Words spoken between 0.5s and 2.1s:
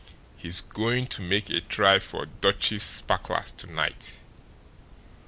going to make a try